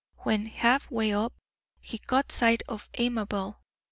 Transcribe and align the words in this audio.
When 0.23 0.47
half 0.47 0.89
way 0.89 1.13
up, 1.13 1.35
he 1.79 1.99
caught 1.99 2.31
sight 2.31 2.63
of 2.67 2.89
Amabel. 2.97 3.61